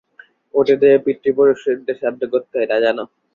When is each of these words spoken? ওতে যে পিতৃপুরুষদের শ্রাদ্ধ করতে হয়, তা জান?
ওতে 0.53 0.73
যে 0.81 0.89
পিতৃপুরুষদের 1.05 1.97
শ্রাদ্ধ 1.99 2.21
করতে 2.33 2.53
হয়, 2.57 2.69
তা 2.71 2.77
জান? 2.83 2.97